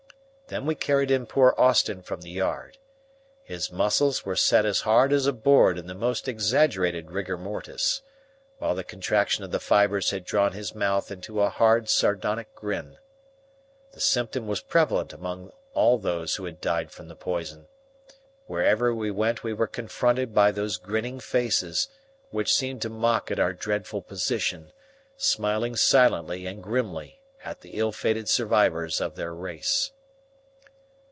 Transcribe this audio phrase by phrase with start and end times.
[0.47, 2.77] Then we carried in poor Austin from the yard.
[3.41, 8.01] His muscles were set as hard as a board in the most exaggerated rigor mortis,
[8.57, 12.97] while the contraction of the fibres had drawn his mouth into a hard sardonic grin.
[13.93, 17.67] This symptom was prevalent among all who had died from the poison.
[18.45, 21.87] Wherever we went we were confronted by those grinning faces,
[22.29, 24.73] which seemed to mock at our dreadful position,
[25.15, 29.91] smiling silently and grimly at the ill fated survivors of their race.